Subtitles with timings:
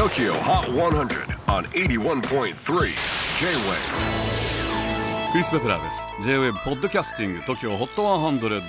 [0.00, 2.52] TOKYO HOT 100 on 81.3 J-WAVE.
[5.30, 6.06] クリス・ベプラーです。
[6.22, 8.62] J-WAVE ポッドキャスティング TOKYO HOT 100、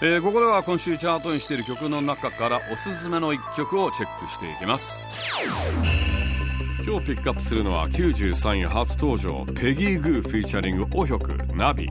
[0.00, 5.02] えー、ここでは今週チャートにしている曲の中からおすすめの一曲をチェックしていきます。
[6.82, 11.90] 今日ピックアップするのは93位初登場ペギー・グーフィーチャリングオヒョクナビ。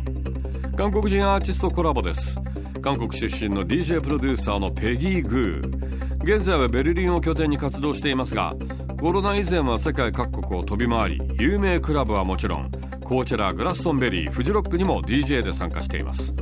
[0.75, 2.41] 韓国人アーティストコラボです。
[2.81, 5.92] 韓国出身の DJ プロデューサーのペギー・グー
[6.23, 8.53] 現在はベルリンを拠点に活動していますが
[8.99, 12.71] コロナ以前は世界各国を飛び回り有名クラブはもちろん
[13.03, 16.33] コーチェラグラストンベリーフジロックにも DJ で参加しています。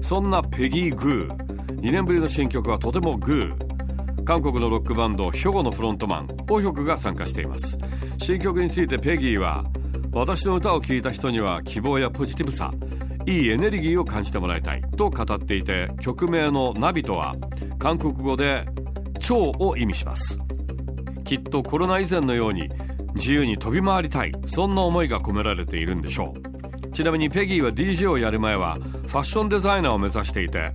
[0.00, 4.24] そんなペギー・グー2年ぶりの新曲はとてもグー。
[4.24, 7.78] 韓国のロックバンドヒョゴのフロントマンオヒョクが参加しています。
[8.18, 9.64] 新曲についてペギーは
[10.12, 12.72] 私の歌を聴いた人には希望やポジティブさ
[13.26, 17.34] いいエネルギーを感じてもらいたいと語っていて曲名の「ナビ」とは
[17.78, 18.64] 韓国語で
[19.24, 20.38] 「蝶」を意味します。
[21.24, 22.68] きっとコロナ以前のように
[23.14, 26.90] 自由に飛び回りたいそんな思いが込められているんでしょう。
[26.92, 30.70] ちなみにペギーは DJ をやる前はファッションデザイナーを目指していて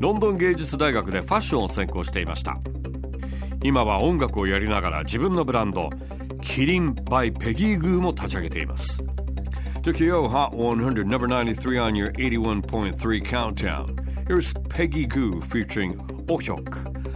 [0.00, 2.56] ロンドン芸術大学でファッションを専攻していました。
[3.62, 5.88] 今は音楽をやりながら自分のブランド
[6.42, 9.02] キリン by ペギーグーも立ち上げています。
[9.82, 13.86] Tokyo Hot 100, number 93 on your 81.3 countdown.
[14.26, 17.15] Here's Peggy Goo featuring Ohyok,